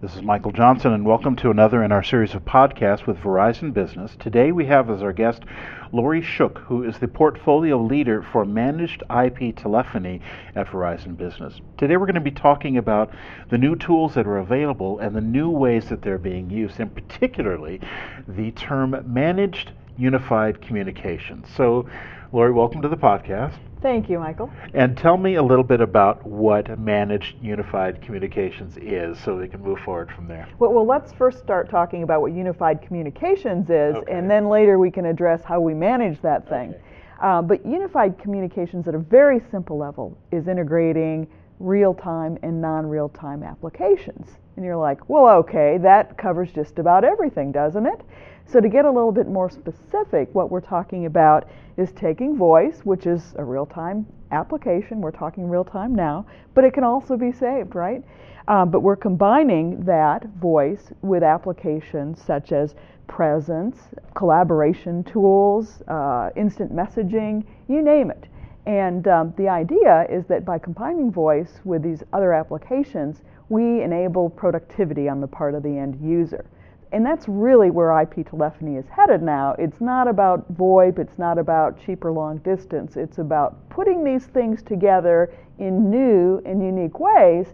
This 0.00 0.16
is 0.16 0.22
Michael 0.22 0.50
Johnson, 0.50 0.92
and 0.92 1.06
welcome 1.06 1.36
to 1.36 1.50
another 1.50 1.82
in 1.82 1.92
our 1.92 2.02
series 2.02 2.34
of 2.34 2.44
podcasts 2.44 3.06
with 3.06 3.16
Verizon 3.18 3.72
Business. 3.72 4.16
Today 4.18 4.52
we 4.52 4.66
have 4.66 4.90
as 4.90 5.02
our 5.02 5.12
guest 5.12 5.44
Laurie 5.92 6.20
Shook, 6.20 6.58
who 6.58 6.82
is 6.82 6.98
the 6.98 7.08
portfolio 7.08 7.80
leader 7.80 8.20
for 8.20 8.44
managed 8.44 9.02
IP 9.08 9.56
telephony 9.56 10.20
at 10.56 10.66
Verizon 10.66 11.16
Business. 11.16 11.60
Today 11.78 11.96
we're 11.96 12.06
going 12.06 12.14
to 12.16 12.20
be 12.20 12.32
talking 12.32 12.76
about 12.76 13.14
the 13.48 13.56
new 13.56 13.76
tools 13.76 14.14
that 14.14 14.26
are 14.26 14.38
available 14.38 14.98
and 14.98 15.14
the 15.16 15.20
new 15.20 15.48
ways 15.48 15.88
that 15.88 16.02
they're 16.02 16.18
being 16.18 16.50
used, 16.50 16.80
and 16.80 16.94
particularly 16.94 17.80
the 18.28 18.50
term 18.50 19.00
managed 19.06 19.70
unified 19.96 20.60
communications. 20.60 21.48
So, 21.56 21.88
Laurie, 22.32 22.52
welcome 22.52 22.82
to 22.82 22.88
the 22.88 22.96
podcast. 22.96 23.54
Thank 23.80 24.08
you, 24.08 24.18
Michael. 24.18 24.50
And 24.72 24.96
tell 24.96 25.18
me 25.18 25.34
a 25.34 25.42
little 25.42 25.62
bit 25.62 25.82
about 25.82 26.26
what 26.26 26.78
managed 26.78 27.36
unified 27.42 28.00
communications 28.00 28.78
is 28.78 29.18
so 29.20 29.36
we 29.36 29.46
can 29.46 29.62
move 29.62 29.78
forward 29.80 30.10
from 30.10 30.26
there. 30.26 30.48
Well, 30.58 30.72
well 30.72 30.86
let's 30.86 31.12
first 31.12 31.40
start 31.40 31.68
talking 31.68 32.02
about 32.02 32.22
what 32.22 32.32
unified 32.32 32.80
communications 32.80 33.68
is, 33.68 33.94
okay. 33.94 34.12
and 34.12 34.30
then 34.30 34.48
later 34.48 34.78
we 34.78 34.90
can 34.90 35.04
address 35.04 35.44
how 35.44 35.60
we 35.60 35.74
manage 35.74 36.20
that 36.22 36.48
thing. 36.48 36.70
Okay. 36.70 36.80
Uh, 37.20 37.42
but 37.42 37.64
unified 37.64 38.18
communications 38.18 38.88
at 38.88 38.94
a 38.94 38.98
very 38.98 39.40
simple 39.50 39.76
level 39.76 40.16
is 40.32 40.48
integrating 40.48 41.28
real 41.64 41.94
time 41.94 42.38
and 42.42 42.60
non 42.60 42.86
real 42.86 43.08
time 43.08 43.42
applications. 43.42 44.28
And 44.56 44.64
you're 44.64 44.76
like, 44.76 45.08
well, 45.08 45.28
okay, 45.38 45.78
that 45.78 46.16
covers 46.16 46.52
just 46.52 46.78
about 46.78 47.04
everything, 47.04 47.50
doesn't 47.50 47.86
it? 47.86 48.00
So, 48.46 48.60
to 48.60 48.68
get 48.68 48.84
a 48.84 48.90
little 48.90 49.10
bit 49.10 49.26
more 49.26 49.50
specific, 49.50 50.28
what 50.34 50.50
we're 50.50 50.60
talking 50.60 51.06
about 51.06 51.48
is 51.76 51.90
taking 51.92 52.36
voice, 52.36 52.80
which 52.84 53.06
is 53.06 53.34
a 53.36 53.44
real 53.44 53.66
time 53.66 54.06
application. 54.30 55.00
We're 55.00 55.10
talking 55.10 55.48
real 55.48 55.64
time 55.64 55.94
now, 55.94 56.26
but 56.54 56.64
it 56.64 56.74
can 56.74 56.84
also 56.84 57.16
be 57.16 57.32
saved, 57.32 57.74
right? 57.74 58.02
Um, 58.46 58.70
but 58.70 58.80
we're 58.80 58.96
combining 58.96 59.82
that 59.84 60.26
voice 60.36 60.92
with 61.00 61.22
applications 61.22 62.22
such 62.22 62.52
as 62.52 62.74
presence, 63.06 63.78
collaboration 64.14 65.02
tools, 65.04 65.82
uh, 65.88 66.30
instant 66.36 66.74
messaging, 66.74 67.44
you 67.68 67.82
name 67.82 68.10
it. 68.10 68.26
And 68.66 69.06
um, 69.08 69.34
the 69.36 69.48
idea 69.48 70.06
is 70.10 70.24
that 70.26 70.44
by 70.44 70.58
combining 70.58 71.12
voice 71.12 71.60
with 71.64 71.82
these 71.82 72.02
other 72.12 72.32
applications, 72.32 73.22
we 73.48 73.82
enable 73.82 74.30
productivity 74.30 75.08
on 75.08 75.20
the 75.20 75.26
part 75.26 75.54
of 75.54 75.62
the 75.62 75.76
end 75.76 75.98
user 76.02 76.46
and 76.94 77.04
that's 77.04 77.26
really 77.26 77.70
where 77.70 78.00
IP 78.00 78.24
telephony 78.30 78.76
is 78.76 78.84
headed 78.88 79.20
now. 79.20 79.56
It's 79.58 79.80
not 79.80 80.06
about 80.06 80.54
VoIP, 80.54 81.00
it's 81.00 81.18
not 81.18 81.38
about 81.38 81.84
cheap 81.84 82.04
or 82.04 82.12
long 82.12 82.38
distance. 82.38 82.96
It's 82.96 83.18
about 83.18 83.68
putting 83.68 84.04
these 84.04 84.26
things 84.26 84.62
together 84.62 85.34
in 85.58 85.90
new 85.90 86.40
and 86.46 86.62
unique 86.62 87.00
ways 87.00 87.48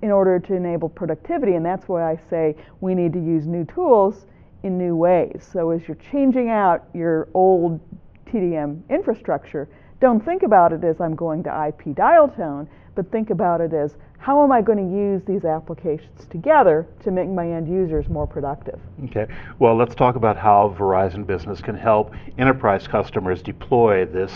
in 0.00 0.12
order 0.12 0.38
to 0.38 0.54
enable 0.54 0.88
productivity. 0.88 1.54
And 1.54 1.66
that's 1.66 1.88
why 1.88 2.08
I 2.08 2.20
say 2.30 2.54
we 2.80 2.94
need 2.94 3.12
to 3.14 3.18
use 3.18 3.48
new 3.48 3.64
tools 3.64 4.26
in 4.62 4.78
new 4.78 4.94
ways. 4.94 5.44
So 5.52 5.70
as 5.70 5.88
you're 5.88 5.96
changing 6.12 6.48
out 6.48 6.84
your 6.94 7.28
old 7.34 7.80
TDM 8.26 8.88
infrastructure, 8.88 9.68
don't 10.00 10.24
think 10.24 10.42
about 10.42 10.72
it 10.72 10.84
as 10.84 11.00
I'm 11.00 11.14
going 11.14 11.42
to 11.44 11.66
IP 11.68 11.94
dial 11.94 12.28
tone, 12.28 12.68
but 12.94 13.10
think 13.10 13.30
about 13.30 13.60
it 13.60 13.72
as 13.72 13.96
how 14.18 14.42
am 14.42 14.50
I 14.50 14.60
going 14.60 14.78
to 14.78 14.96
use 14.96 15.22
these 15.26 15.44
applications 15.44 16.26
together 16.28 16.86
to 17.04 17.10
make 17.10 17.28
my 17.28 17.48
end 17.48 17.68
users 17.68 18.08
more 18.08 18.26
productive? 18.26 18.78
Okay. 19.04 19.26
Well, 19.58 19.76
let's 19.76 19.94
talk 19.94 20.16
about 20.16 20.36
how 20.36 20.74
Verizon 20.78 21.26
Business 21.26 21.60
can 21.60 21.76
help 21.76 22.12
enterprise 22.36 22.86
customers 22.86 23.42
deploy 23.42 24.04
this 24.04 24.32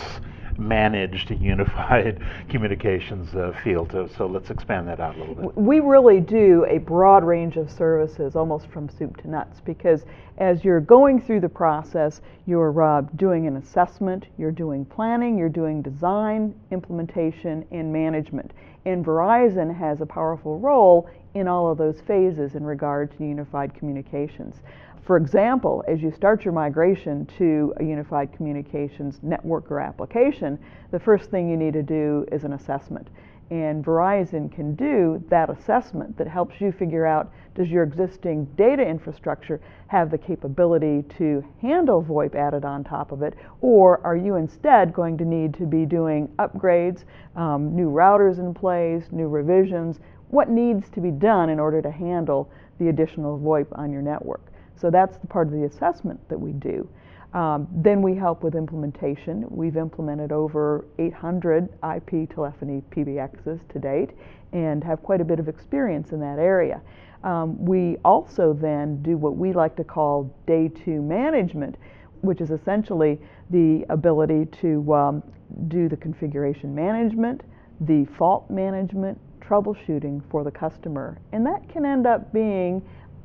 managed 0.57 1.31
unified 1.31 2.21
communications 2.49 3.33
uh, 3.35 3.53
field. 3.63 3.91
So, 3.91 4.07
so, 4.07 4.27
let's 4.27 4.49
expand 4.49 4.87
that 4.87 4.99
out 4.99 5.15
a 5.15 5.19
little 5.19 5.35
bit. 5.35 5.57
We 5.57 5.79
really 5.79 6.19
do 6.19 6.65
a 6.69 6.77
broad 6.77 7.23
range 7.23 7.57
of 7.57 7.71
services, 7.71 8.35
almost 8.35 8.67
from 8.67 8.89
soup 8.89 9.17
to 9.17 9.29
nuts, 9.29 9.59
because 9.65 10.03
as 10.37 10.63
you're 10.63 10.81
going 10.81 11.21
through 11.21 11.41
the 11.41 11.49
process, 11.49 12.21
you're 12.45 12.81
uh, 12.81 13.01
doing 13.15 13.47
an 13.47 13.57
assessment, 13.57 14.27
you're 14.37 14.51
doing 14.51 14.83
planning, 14.85 15.37
you're 15.37 15.49
doing 15.49 15.81
design, 15.81 16.55
implementation, 16.71 17.65
and 17.71 17.93
management. 17.93 18.51
And 18.85 19.05
Verizon 19.05 19.73
has 19.75 20.01
a 20.01 20.05
powerful 20.05 20.59
role 20.59 21.09
in 21.35 21.47
all 21.47 21.71
of 21.71 21.77
those 21.77 22.01
phases 22.01 22.55
in 22.55 22.63
regard 22.63 23.15
to 23.17 23.23
unified 23.23 23.73
communications. 23.73 24.57
For 25.03 25.17
example, 25.17 25.83
as 25.85 26.01
you 26.01 26.11
start 26.11 26.45
your 26.45 26.53
migration 26.53 27.25
to 27.37 27.73
a 27.75 27.83
unified 27.83 28.31
communications 28.31 29.19
network 29.21 29.69
or 29.69 29.81
application, 29.81 30.57
the 30.91 30.99
first 30.99 31.29
thing 31.29 31.49
you 31.49 31.57
need 31.57 31.73
to 31.73 31.83
do 31.83 32.25
is 32.31 32.45
an 32.45 32.53
assessment. 32.53 33.09
And 33.51 33.83
Verizon 33.83 34.49
can 34.49 34.75
do 34.75 35.21
that 35.27 35.49
assessment 35.49 36.17
that 36.17 36.27
helps 36.27 36.61
you 36.61 36.71
figure 36.71 37.05
out 37.05 37.33
does 37.53 37.67
your 37.67 37.83
existing 37.83 38.45
data 38.55 38.81
infrastructure 38.81 39.59
have 39.87 40.09
the 40.09 40.17
capability 40.17 41.03
to 41.17 41.43
handle 41.61 42.01
VoIP 42.01 42.33
added 42.33 42.63
on 42.63 42.85
top 42.85 43.11
of 43.11 43.21
it, 43.23 43.33
or 43.59 43.99
are 44.05 44.15
you 44.15 44.37
instead 44.37 44.93
going 44.93 45.17
to 45.17 45.25
need 45.25 45.53
to 45.55 45.65
be 45.65 45.85
doing 45.85 46.29
upgrades, 46.39 47.03
um, 47.35 47.75
new 47.75 47.89
routers 47.89 48.39
in 48.39 48.53
place, 48.53 49.03
new 49.11 49.27
revisions? 49.27 49.99
What 50.29 50.49
needs 50.49 50.89
to 50.91 51.01
be 51.01 51.11
done 51.11 51.49
in 51.49 51.59
order 51.59 51.81
to 51.81 51.91
handle 51.91 52.49
the 52.79 52.87
additional 52.87 53.37
VoIP 53.37 53.67
on 53.77 53.91
your 53.91 54.01
network? 54.01 54.52
So 54.75 54.89
that's 54.89 55.17
the 55.17 55.27
part 55.27 55.47
of 55.47 55.53
the 55.53 55.63
assessment 55.65 56.19
that 56.29 56.39
we 56.39 56.51
do. 56.53 56.87
Um, 57.33 57.67
then 57.71 58.01
we 58.01 58.15
help 58.15 58.43
with 58.43 58.55
implementation. 58.55 59.45
We've 59.49 59.77
implemented 59.77 60.31
over 60.31 60.85
800 60.99 61.69
IP 61.95 62.29
telephony 62.33 62.83
PBXs 62.91 63.59
to 63.69 63.79
date 63.79 64.11
and 64.51 64.83
have 64.83 65.01
quite 65.01 65.19
a 65.19 65.25
bit 65.25 65.39
of 65.39 65.47
experience 65.47 66.11
in 66.11 66.19
that 66.19 66.37
area. 66.37 66.79
Um, 67.23 67.63
we 67.63 67.97
also 68.05 68.53
then 68.53 69.01
do 69.01 69.17
what 69.17 69.35
we 69.35 69.53
like 69.53 69.75
to 69.77 69.83
call 69.83 70.35
day 70.45 70.67
two 70.67 71.01
management, 71.01 71.77
which 72.21 72.39
is 72.39 72.51
essentially 72.51 73.19
the 73.49 73.85
ability 73.89 74.45
to 74.61 74.93
um, 74.93 75.23
do 75.67 75.89
the 75.89 75.97
configuration 75.97 76.75
management, 76.75 77.41
the 77.81 78.05
fault 78.17 78.49
management, 78.49 79.19
troubleshooting 79.41 80.21
for 80.29 80.43
the 80.43 80.51
customer. 80.51 81.17
And 81.31 81.45
that 81.45 81.67
can 81.69 81.85
end 81.85 82.05
up 82.05 82.31
being 82.31 82.81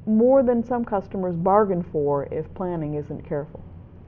more 0.09 0.43
than 0.43 0.65
some 0.65 0.85
customers 0.85 1.37
bargain 1.37 1.83
for 1.83 2.27
if 2.33 2.53
planning 2.55 2.95
isn't 2.95 3.29
careful. 3.29 3.61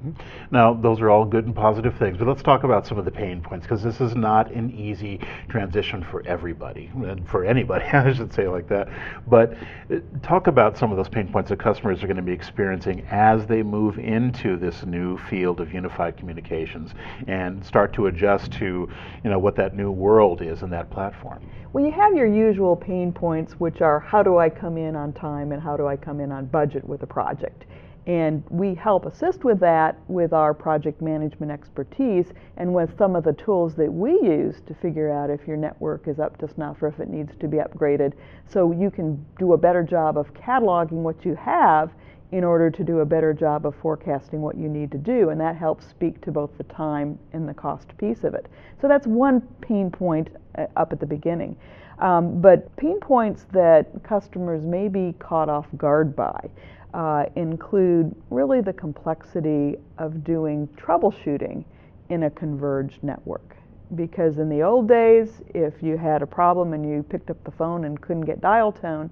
Mm-hmm. 0.04 0.54
Now, 0.54 0.72
those 0.72 1.00
are 1.00 1.10
all 1.10 1.26
good 1.26 1.44
and 1.44 1.54
positive 1.54 1.96
things, 1.98 2.16
but 2.16 2.26
let's 2.26 2.42
talk 2.42 2.64
about 2.64 2.86
some 2.86 2.96
of 2.98 3.04
the 3.04 3.10
pain 3.10 3.42
points 3.42 3.66
because 3.66 3.82
this 3.82 4.00
is 4.00 4.16
not 4.16 4.50
an 4.50 4.70
easy 4.70 5.20
transition 5.48 6.02
for 6.02 6.26
everybody, 6.26 6.90
and 6.94 7.28
for 7.28 7.44
anybody, 7.44 7.84
I 7.92 8.12
should 8.12 8.32
say 8.32 8.48
like 8.48 8.66
that. 8.68 8.88
But 9.26 9.54
uh, 9.92 9.96
talk 10.22 10.46
about 10.46 10.78
some 10.78 10.90
of 10.90 10.96
those 10.96 11.08
pain 11.08 11.30
points 11.30 11.50
that 11.50 11.58
customers 11.58 12.02
are 12.02 12.06
going 12.06 12.16
to 12.16 12.22
be 12.22 12.32
experiencing 12.32 13.06
as 13.10 13.46
they 13.46 13.62
move 13.62 13.98
into 13.98 14.56
this 14.56 14.86
new 14.86 15.18
field 15.18 15.60
of 15.60 15.74
unified 15.74 16.16
communications 16.16 16.94
and 17.26 17.64
start 17.64 17.92
to 17.94 18.06
adjust 18.06 18.52
to, 18.52 18.88
you 19.22 19.30
know, 19.30 19.38
what 19.38 19.54
that 19.56 19.76
new 19.76 19.90
world 19.90 20.40
is 20.40 20.62
in 20.62 20.70
that 20.70 20.90
platform. 20.90 21.42
Well, 21.72 21.84
you 21.84 21.92
have 21.92 22.16
your 22.16 22.26
usual 22.26 22.74
pain 22.74 23.12
points, 23.12 23.52
which 23.60 23.80
are 23.80 24.00
how 24.00 24.22
do 24.22 24.38
I 24.38 24.48
come 24.48 24.76
in 24.76 24.96
on 24.96 25.12
time 25.12 25.52
and 25.52 25.62
how 25.62 25.76
do 25.76 25.86
I 25.86 25.96
come 25.96 26.18
in 26.20 26.32
on 26.32 26.46
budget 26.46 26.84
with 26.84 27.02
a 27.02 27.06
project. 27.06 27.66
And 28.06 28.42
we 28.48 28.74
help 28.74 29.04
assist 29.04 29.44
with 29.44 29.60
that 29.60 29.98
with 30.08 30.32
our 30.32 30.54
project 30.54 31.02
management 31.02 31.52
expertise 31.52 32.32
and 32.56 32.72
with 32.72 32.96
some 32.96 33.14
of 33.14 33.24
the 33.24 33.34
tools 33.34 33.74
that 33.76 33.92
we 33.92 34.12
use 34.12 34.62
to 34.66 34.74
figure 34.74 35.12
out 35.12 35.30
if 35.30 35.46
your 35.46 35.56
network 35.56 36.08
is 36.08 36.18
up 36.18 36.38
to 36.38 36.48
snuff 36.48 36.82
or 36.82 36.88
if 36.88 36.98
it 36.98 37.08
needs 37.08 37.32
to 37.40 37.46
be 37.46 37.58
upgraded. 37.58 38.14
So 38.48 38.72
you 38.72 38.90
can 38.90 39.24
do 39.38 39.52
a 39.52 39.58
better 39.58 39.82
job 39.82 40.16
of 40.16 40.32
cataloging 40.34 41.02
what 41.02 41.24
you 41.24 41.34
have 41.36 41.90
in 42.32 42.44
order 42.44 42.70
to 42.70 42.84
do 42.84 43.00
a 43.00 43.04
better 43.04 43.32
job 43.32 43.66
of 43.66 43.74
forecasting 43.76 44.40
what 44.40 44.56
you 44.56 44.68
need 44.68 44.90
to 44.92 44.98
do. 44.98 45.30
And 45.30 45.40
that 45.40 45.56
helps 45.56 45.86
speak 45.86 46.20
to 46.22 46.30
both 46.30 46.50
the 46.56 46.64
time 46.64 47.18
and 47.32 47.48
the 47.48 47.54
cost 47.54 47.96
piece 47.98 48.24
of 48.24 48.34
it. 48.34 48.46
So 48.80 48.88
that's 48.88 49.06
one 49.06 49.40
pain 49.60 49.90
point 49.90 50.28
uh, 50.56 50.66
up 50.76 50.92
at 50.92 51.00
the 51.00 51.06
beginning. 51.06 51.56
Um, 51.98 52.40
but 52.40 52.74
pain 52.76 52.98
points 52.98 53.46
that 53.52 54.02
customers 54.02 54.64
may 54.64 54.88
be 54.88 55.14
caught 55.18 55.48
off 55.48 55.66
guard 55.76 56.16
by 56.16 56.48
uh, 56.94 57.24
include 57.36 58.14
really 58.30 58.60
the 58.60 58.72
complexity 58.72 59.76
of 59.98 60.24
doing 60.24 60.68
troubleshooting 60.76 61.64
in 62.08 62.24
a 62.24 62.30
converged 62.30 63.02
network. 63.02 63.56
Because 63.94 64.38
in 64.38 64.48
the 64.48 64.62
old 64.62 64.88
days, 64.88 65.42
if 65.54 65.82
you 65.82 65.96
had 65.96 66.22
a 66.22 66.26
problem 66.26 66.72
and 66.72 66.88
you 66.88 67.02
picked 67.02 67.30
up 67.30 67.42
the 67.44 67.50
phone 67.50 67.84
and 67.84 68.00
couldn't 68.00 68.24
get 68.24 68.40
dial 68.40 68.72
tone, 68.72 69.10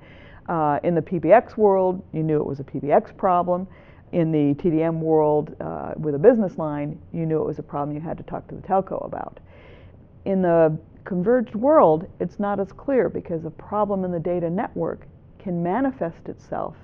uh, 0.48 0.78
in 0.82 0.94
the 0.94 1.02
PBX 1.02 1.56
world, 1.56 2.02
you 2.12 2.22
knew 2.22 2.38
it 2.38 2.46
was 2.46 2.60
a 2.60 2.64
PBX 2.64 3.16
problem. 3.16 3.66
In 4.12 4.32
the 4.32 4.54
TDM 4.54 5.00
world, 5.00 5.54
uh, 5.60 5.92
with 5.96 6.14
a 6.14 6.18
business 6.18 6.56
line, 6.56 6.98
you 7.12 7.26
knew 7.26 7.40
it 7.40 7.46
was 7.46 7.58
a 7.58 7.62
problem 7.62 7.94
you 7.94 8.00
had 8.00 8.16
to 8.16 8.22
talk 8.22 8.48
to 8.48 8.54
the 8.54 8.62
telco 8.62 9.04
about. 9.04 9.38
In 10.24 10.40
the 10.40 10.78
converged 11.04 11.54
world, 11.54 12.06
it's 12.18 12.38
not 12.38 12.58
as 12.60 12.72
clear 12.72 13.08
because 13.08 13.44
a 13.44 13.50
problem 13.50 14.04
in 14.04 14.12
the 14.12 14.18
data 14.18 14.48
network 14.48 15.06
can 15.38 15.62
manifest 15.62 16.28
itself 16.28 16.76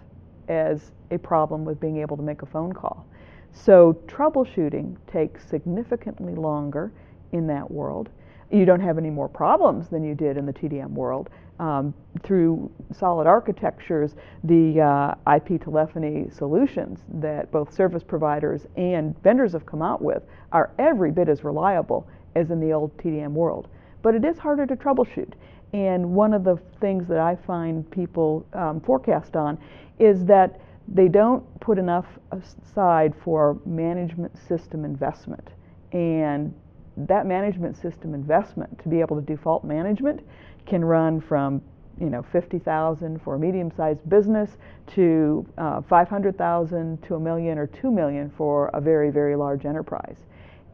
as 0.49 0.93
a 1.11 1.19
problem 1.19 1.65
with 1.65 1.81
being 1.81 1.99
able 1.99 2.17
to 2.17 2.23
make 2.23 2.43
a 2.43 2.47
phone 2.47 2.73
call. 2.73 3.07
So 3.53 3.95
troubleshooting 4.07 4.97
takes 5.07 5.47
significantly 5.49 6.35
longer 6.35 6.93
in 7.33 7.47
that 7.49 7.71
world. 7.71 8.11
you 8.51 8.65
don't 8.65 8.81
have 8.81 8.99
any 8.99 9.11
more 9.11 9.29
problems 9.29 9.89
than 9.89 10.05
you 10.05 10.15
did 10.15 10.37
in 10.37 10.47
the 10.47 10.53
TDM 10.53 10.91
world. 10.91 11.31
Um, 11.59 11.95
through 12.23 12.71
solid 12.93 13.27
architectures, 13.27 14.17
the 14.45 14.81
uh, 14.81 15.35
IP 15.37 15.63
telephony 15.63 16.29
solutions 16.31 17.01
that 17.15 17.51
both 17.51 17.73
service 17.73 18.03
providers 18.03 18.67
and 18.77 19.21
vendors 19.23 19.53
have 19.53 19.65
come 19.65 19.83
out 19.83 20.03
with 20.03 20.23
are 20.53 20.73
every 20.79 21.11
bit 21.11 21.29
as 21.29 21.45
reliable 21.45 22.07
as 22.35 22.51
in 22.51 22.61
the 22.61 22.73
old 22.73 22.97
TDM 22.99 23.33
world. 23.33 23.69
But 24.03 24.15
it 24.15 24.25
is 24.25 24.39
harder 24.39 24.67
to 24.67 24.77
troubleshoot. 24.77 25.33
And 25.75 26.15
one 26.15 26.33
of 26.33 26.45
the 26.45 26.57
things 26.81 27.09
that 27.09 27.19
I 27.19 27.35
find 27.35 27.91
people 27.91 28.47
um, 28.53 28.81
forecast 28.81 29.35
on 29.35 29.59
is 29.99 30.25
that 30.27 30.61
they 30.87 31.09
don't 31.09 31.43
put 31.59 31.79
enough 31.79 32.07
aside 32.31 33.13
for 33.25 33.59
management 33.67 34.39
system 34.47 34.85
investment. 34.85 35.49
And 35.91 36.55
that 36.97 37.27
management 37.27 37.77
system 37.77 38.15
investment 38.15 38.79
to 38.85 38.89
be 38.89 39.01
able 39.01 39.17
to 39.17 39.23
do 39.23 39.37
fault 39.37 39.65
management 39.65 40.21
can 40.65 40.85
run 40.85 41.21
from 41.21 41.61
you 42.01 42.09
know 42.09 42.23
50,000 42.33 43.21
for 43.23 43.35
a 43.35 43.39
medium-sized 43.39 44.09
business 44.09 44.51
to 44.95 45.45
uh, 45.59 45.81
500,000 45.83 47.03
to 47.03 47.15
a 47.17 47.21
million 47.21 47.59
or 47.59 47.67
2 47.67 47.91
million 47.91 48.31
for 48.37 48.69
a 48.75 48.81
very 48.81 49.11
very 49.11 49.35
large 49.35 49.67
enterprise. 49.67 50.19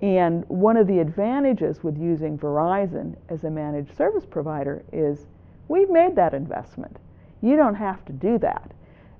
And 0.03 0.45
one 0.49 0.77
of 0.77 0.87
the 0.87 0.99
advantages 0.99 1.83
with 1.83 1.99
using 1.99 2.39
Verizon 2.39 3.17
as 3.29 3.45
a 3.45 3.51
managed 3.51 3.97
service 3.97 4.25
provider 4.25 4.83
is 4.93 5.27
we've 5.69 5.91
made 5.91 6.17
that 6.17 6.33
investment. 6.33 6.97
You 7.43 7.57
don't 7.57 7.75
have 7.75 8.05
to 8.07 8.13
do 8.13 8.39
that. 8.39 8.73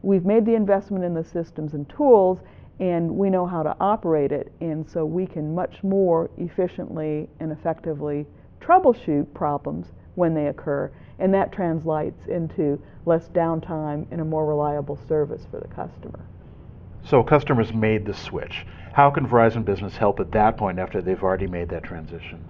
We've 0.03 0.25
made 0.25 0.47
the 0.47 0.55
investment 0.55 1.05
in 1.05 1.13
the 1.13 1.25
systems 1.25 1.75
and 1.75 1.89
tools 1.89 2.41
and 2.81 3.11
we 3.11 3.29
know 3.29 3.47
how 3.47 3.63
to 3.63 3.77
operate 3.79 4.33
it, 4.33 4.51
and 4.63 4.89
so 4.89 5.05
we 5.05 5.27
can 5.27 5.55
much 5.55 5.85
more 5.85 6.31
efficiently 6.39 7.29
and 7.39 7.53
effectively 7.53 8.27
troubleshoot 8.59 9.33
problems 9.35 9.93
when 10.15 10.33
they 10.33 10.47
occur, 10.47 10.91
and 11.19 11.33
that 11.35 11.53
translates 11.53 12.27
into 12.27 12.81
less 13.05 13.29
downtime 13.29 14.07
and 14.11 14.23
a 14.23 14.25
more 14.25 14.47
reliable 14.47 14.99
service 15.07 15.47
for 15.51 15.61
the 15.61 15.69
customer. 15.69 16.21
So 17.05 17.23
customers 17.23 17.73
made 17.73 18.07
the 18.07 18.15
switch. 18.15 18.67
How 18.93 19.11
can 19.11 19.27
Verizon 19.27 19.65
Business 19.65 19.97
help 19.97 20.21
at 20.21 20.33
that 20.33 20.57
point 20.57 20.79
after 20.79 21.01
they've 21.01 21.23
already 21.23 21.47
made 21.47 21.69
that 21.71 21.83
transition? 21.83 22.45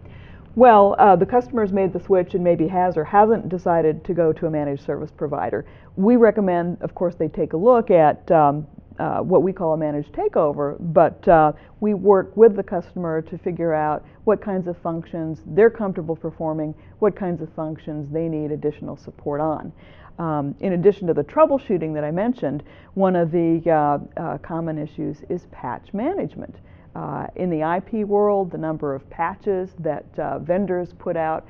Well, 0.57 0.97
uh, 0.99 1.15
the 1.15 1.27
customer's 1.27 1.73
made 1.73 1.93
the 1.93 2.01
switch 2.01 2.35
and 2.35 2.43
maybe 2.43 2.67
has 2.67 2.97
or 2.97 3.05
hasn't 3.05 3.49
decided 3.49 4.05
to 4.05 4.15
go 4.15 4.33
to 4.33 4.47
a 4.47 4.51
managed 4.51 4.85
service 4.85 5.11
provider. 5.17 5.65
We 5.97 6.17
recommend, 6.17 6.79
of 6.83 6.95
course, 6.95 7.15
they 7.15 7.29
take 7.29 7.53
a 7.53 7.57
look 7.57 7.91
at 7.91 8.29
um, 8.33 8.67
uh, 8.99 9.21
what 9.21 9.43
we 9.43 9.53
call 9.53 9.75
a 9.75 9.77
managed 9.77 10.13
takeover, 10.13 10.77
but 10.93 11.27
uh, 11.29 11.53
we 11.79 11.95
work 11.95 12.37
with 12.37 12.57
the 12.57 12.63
customer 12.63 13.23
to 13.23 13.39
figure 13.39 13.73
out 13.73 14.05
what 14.25 14.43
kinds 14.43 14.67
of 14.67 14.77
functions 14.79 15.41
they're 15.47 15.71
comfortable 15.71 16.17
performing, 16.17 16.75
what 16.99 17.15
kinds 17.15 17.41
of 17.41 17.49
functions 17.55 18.13
they 18.13 18.29
need 18.29 18.51
additional 18.51 18.97
support 18.97 19.41
on. 19.41 19.73
Um, 20.21 20.55
in 20.61 20.75
addition 20.75 21.07
to 21.07 21.15
the 21.15 21.25
troubleshooting 21.25 21.95
that 21.95 22.05
I 22.05 22.11
mentioned, 22.11 22.63
one 22.93 23.17
of 23.17 23.33
the 23.33 23.63
uh, 23.67 24.21
uh 24.21 24.39
common 24.39 24.77
issues 24.77 25.23
is 25.31 25.47
patch 25.51 25.95
management. 25.95 26.57
Uh, 26.95 27.27
in 27.37 27.49
the 27.49 27.63
IP 27.63 28.07
world, 28.07 28.51
the 28.51 28.59
number 28.59 28.95
of 28.95 29.09
patches 29.09 29.71
that 29.79 30.05
uh, 30.19 30.39
vendors 30.41 30.93
put 30.93 31.17
out 31.17 31.47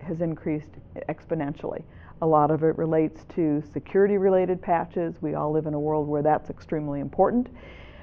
has 0.00 0.20
increased 0.20 0.68
exponentially. 1.08 1.82
A 2.20 2.26
lot 2.26 2.50
of 2.50 2.62
it 2.62 2.76
relates 2.76 3.24
to 3.34 3.62
security 3.72 4.18
related 4.18 4.60
patches. 4.60 5.14
We 5.22 5.34
all 5.34 5.50
live 5.50 5.64
in 5.64 5.72
a 5.72 5.80
world 5.80 6.06
where 6.06 6.20
that's 6.22 6.50
extremely 6.50 7.00
important. 7.00 7.48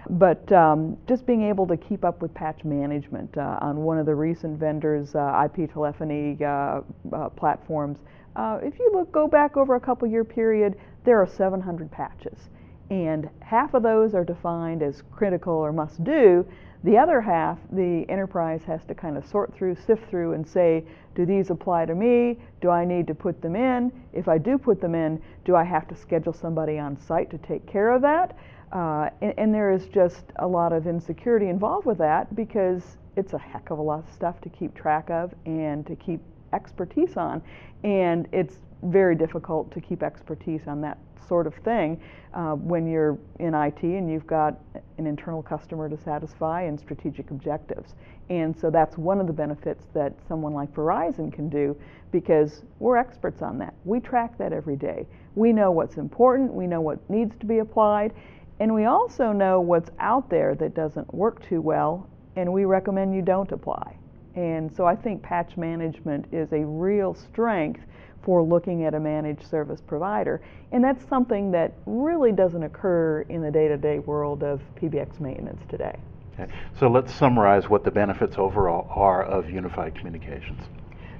But 0.10 0.52
um, 0.52 0.98
just 1.08 1.26
being 1.26 1.44
able 1.44 1.68
to 1.68 1.78
keep 1.78 2.04
up 2.04 2.22
with 2.22 2.34
patch 2.34 2.64
management 2.64 3.38
uh, 3.38 3.60
on 3.62 3.78
one 3.78 4.00
of 4.00 4.08
the 4.08 4.16
recent 4.16 4.58
vendors' 4.58 5.14
uh, 5.14 5.46
IP 5.46 5.72
telephony 5.72 6.38
uh, 6.44 6.82
uh, 7.14 7.30
platforms, 7.30 8.00
uh, 8.40 8.58
if 8.64 8.80
you 8.80 8.90
look, 8.94 9.12
go 9.12 9.28
back 9.28 9.58
over 9.58 9.76
a 9.76 9.80
couple 9.82 10.08
year 10.08 10.24
period, 10.24 10.80
there 11.04 11.22
are 11.22 11.28
700 11.28 11.92
patches. 11.92 12.48
And 12.90 13.30
half 13.42 13.74
of 13.74 13.84
those 13.84 14.16
are 14.16 14.24
defined 14.24 14.82
as 14.82 15.04
critical 15.12 15.54
or 15.54 15.74
must 15.74 16.02
do. 16.06 16.48
The 16.86 16.98
other 16.98 17.20
half, 17.20 17.58
the 17.74 18.06
enterprise 18.08 18.62
has 18.66 18.80
to 18.88 18.96
kind 18.96 19.18
of 19.18 19.26
sort 19.26 19.54
through, 19.54 19.76
sift 19.76 20.10
through, 20.10 20.34
and 20.34 20.48
say, 20.48 20.86
do 21.16 21.26
these 21.26 21.50
apply 21.50 21.88
to 21.88 21.96
me? 21.96 22.40
Do 22.62 22.70
I 22.70 22.86
need 22.86 23.08
to 23.08 23.14
put 23.14 23.42
them 23.42 23.58
in? 23.58 23.92
If 24.14 24.30
I 24.30 24.38
do 24.38 24.58
put 24.58 24.80
them 24.80 24.96
in, 24.96 25.22
do 25.44 25.58
I 25.58 25.66
have 25.66 25.86
to 25.90 25.96
schedule 25.96 26.32
somebody 26.32 26.80
on 26.80 26.98
site 26.98 27.30
to 27.32 27.38
take 27.40 27.68
care 27.68 27.92
of 27.92 28.02
that? 28.04 28.38
Uh, 28.72 29.10
and, 29.22 29.34
and, 29.38 29.54
there 29.54 29.72
is 29.72 29.88
just 29.88 30.24
a 30.38 30.48
lot 30.48 30.72
of 30.72 30.86
insecurity 30.88 31.50
involved 31.50 31.88
with 31.88 31.98
that 31.98 32.34
because 32.36 32.84
it's 33.16 33.34
a 33.34 33.38
heck 33.38 33.72
of 33.72 33.80
a 33.80 33.82
lot 33.82 34.08
of 34.08 34.14
stuff 34.14 34.40
to 34.42 34.50
keep 34.50 34.76
track 34.76 35.10
of 35.10 35.34
and 35.48 35.88
to 35.88 35.96
keep 35.96 36.22
expertise 36.54 37.18
on. 37.18 37.42
And 37.84 38.28
it's 38.32 38.56
very 38.84 39.16
difficult 39.16 39.72
to 39.74 39.82
keep 39.82 40.04
expertise 40.04 40.62
on 40.68 40.82
that 40.82 40.98
sort 41.28 41.46
of 41.48 41.54
thing 41.64 42.02
uh, 42.34 42.54
when 42.54 42.88
you're 42.88 43.18
in 43.40 43.54
IT 43.54 43.84
and 43.84 44.12
you've 44.12 44.28
got 44.28 44.58
an 44.98 45.06
internal 45.06 45.44
customer 45.44 45.88
to 45.88 45.98
satisfy 45.98 46.64
and 46.64 46.80
strategic 46.80 47.32
objectives. 47.32 47.94
And 48.30 48.58
so 48.58 48.70
that's 48.70 48.98
one 48.98 49.20
of 49.20 49.28
the 49.28 49.34
benefits 49.34 49.86
that 49.94 50.14
someone 50.28 50.54
like 50.54 50.74
Verizon 50.74 51.32
can 51.32 51.50
do 51.50 51.78
because 52.12 52.64
we're 52.80 52.98
experts 52.98 53.42
on 53.42 53.58
that. 53.60 53.74
We 53.86 54.00
track 54.00 54.38
that 54.38 54.54
every 54.54 54.76
day. 54.76 55.08
We 55.36 55.54
know 55.54 55.72
what's 55.72 55.98
important, 55.98 56.54
we 56.54 56.68
know 56.68 56.82
what 56.82 57.08
needs 57.10 57.36
to 57.40 57.46
be 57.46 57.60
applied, 57.60 58.14
and 58.60 58.74
we 58.74 58.86
also 58.86 59.32
know 59.32 59.62
what's 59.62 59.90
out 60.00 60.30
there 60.30 60.54
that 60.56 60.74
doesn't 60.74 61.14
work 61.14 61.42
too 61.48 61.62
well, 61.62 62.10
and 62.36 62.52
we 62.52 62.66
recommend 62.66 63.16
you 63.16 63.22
don't 63.22 63.52
apply. 63.52 63.96
And 64.40 64.74
so 64.74 64.86
I 64.86 64.96
think 64.96 65.22
patch 65.22 65.58
management 65.58 66.26
is 66.32 66.54
a 66.54 66.66
real 66.66 67.14
strength 67.14 67.82
for 68.22 68.42
looking 68.42 68.86
at 68.86 68.94
a 68.94 69.00
managed 69.00 69.46
service 69.46 69.82
provider. 69.82 70.40
And 70.72 70.82
that's 70.82 71.06
something 71.10 71.52
that 71.52 71.74
really 71.86 72.32
doesn't 72.32 72.64
occur 72.64 73.26
in 73.28 73.42
the 73.42 73.52
day 73.52 73.68
to 73.68 73.76
day 73.76 74.00
world 74.00 74.42
of 74.44 74.62
PBX 74.82 75.20
maintenance 75.20 75.62
today. 75.68 76.00
Okay. 76.40 76.50
So 76.80 76.88
let's 76.88 77.14
summarize 77.14 77.68
what 77.68 77.84
the 77.84 77.92
benefits 77.92 78.38
overall 78.38 78.88
are 78.96 79.26
of 79.26 79.50
unified 79.50 79.94
communications. 79.94 80.62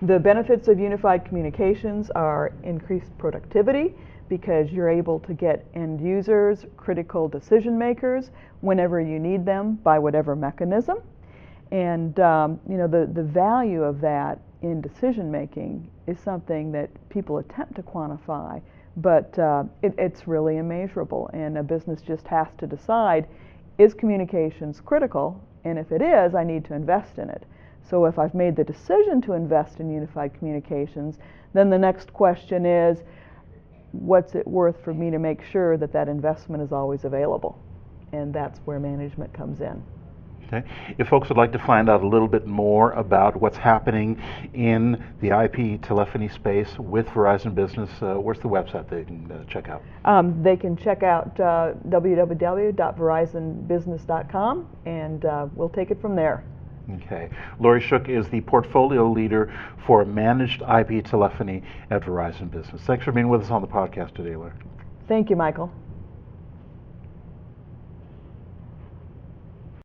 The 0.02 0.18
benefits 0.18 0.70
of 0.70 0.80
unified 0.80 1.26
communications 1.26 2.10
are 2.12 2.54
increased 2.64 3.18
productivity 3.18 3.96
because 4.30 4.72
you're 4.72 4.88
able 4.88 5.20
to 5.22 5.34
get 5.34 5.66
end 5.74 6.00
users, 6.00 6.66
critical 6.78 7.28
decision 7.28 7.78
makers, 7.78 8.32
whenever 8.62 9.02
you 9.02 9.20
need 9.20 9.46
them 9.46 9.74
by 9.84 10.00
whatever 10.00 10.38
mechanism. 10.38 11.00
And 11.72 12.20
um, 12.20 12.60
you 12.68 12.78
know 12.78 12.88
the, 12.88 13.10
the 13.14 13.24
value 13.24 13.84
of 13.84 14.02
that 14.02 14.40
in 14.62 14.82
decision 14.82 15.32
making 15.32 15.90
is 16.08 16.20
something 16.20 16.72
that 16.72 16.90
people 17.10 17.38
attempt 17.38 17.76
to 17.76 17.84
quantify, 17.84 18.62
but 18.98 19.38
uh, 19.40 19.64
it, 19.82 19.94
it's 19.98 20.28
really 20.28 20.58
immeasurable. 20.58 21.30
And 21.34 21.58
a 21.58 21.64
business 21.64 22.02
just 22.02 22.28
has 22.28 22.48
to 22.58 22.68
decide 22.68 23.28
is 23.78 23.94
communications 23.94 24.82
critical? 24.82 25.42
And 25.64 25.80
if 25.80 25.92
it 25.92 26.02
is, 26.02 26.36
I 26.36 26.44
need 26.44 26.66
to 26.66 26.74
invest 26.74 27.18
in 27.18 27.30
it. 27.30 27.44
So 27.90 28.06
if 28.06 28.20
I've 28.20 28.36
made 28.36 28.56
the 28.56 28.64
decision 28.64 29.22
to 29.24 29.34
invest 29.34 29.80
in 29.80 29.90
unified 29.90 30.34
communications, 30.34 31.18
then 31.54 31.70
the 31.70 31.78
next 31.78 32.14
question 32.14 32.66
is 32.66 33.00
what's 33.92 34.36
it 34.36 34.46
worth 34.46 34.84
for 34.84 34.94
me 34.94 35.10
to 35.10 35.18
make 35.18 35.44
sure 35.44 35.78
that 35.78 35.92
that 35.94 36.08
investment 36.08 36.62
is 36.62 36.72
always 36.72 37.06
available? 37.06 37.58
And 38.12 38.34
that's 38.34 38.60
where 38.66 38.80
management 38.80 39.34
comes 39.34 39.62
in. 39.62 39.82
Okay. 40.52 40.68
If 40.98 41.10
folks 41.10 41.30
would 41.30 41.38
like 41.38 41.52
to 41.52 41.60
find 41.60 41.88
out 41.90 42.02
a 42.02 42.08
little 42.08 42.28
bit 42.28 42.48
more 42.48 42.94
about 42.94 43.40
what's 43.40 43.58
happening 43.58 44.20
in 44.54 45.04
the 45.22 45.30
IP 45.44 45.80
telephony 45.84 46.28
space 46.28 46.80
with 46.80 47.06
Verizon 47.08 47.54
Business, 47.54 47.92
uh, 48.02 48.16
where's 48.16 48.40
the 48.40 48.48
website 48.48 48.90
they 48.90 49.04
can 49.04 49.32
uh, 49.32 49.44
check 49.46 49.70
out? 49.70 49.84
Um, 50.06 50.42
they 50.42 50.58
can 50.58 50.76
check 50.76 51.04
out 51.04 51.40
uh, 51.40 51.74
www.verizonbusiness.com 51.88 54.70
and 54.86 55.26
uh, 55.26 55.46
we'll 55.54 55.70
take 55.70 55.92
it 55.92 56.02
from 56.02 56.16
there. 56.16 56.44
Okay. 56.96 57.30
Laurie 57.60 57.82
Shook 57.82 58.10
is 58.10 58.28
the 58.30 58.42
portfolio 58.42 59.08
leader 59.08 59.54
for 59.86 60.04
managed 60.04 60.64
IP 60.64 61.06
telephony 61.06 61.62
at 61.92 62.02
Verizon 62.02 62.50
Business. 62.50 62.82
Thanks 62.82 63.06
for 63.06 63.12
being 63.12 63.30
with 63.30 63.44
us 63.44 63.52
on 63.52 63.62
the 63.62 63.68
podcast 63.68 64.16
today, 64.16 64.36
Laurie. 64.36 64.54
Thank 65.08 65.30
you, 65.30 65.36
Michael. 65.36 65.72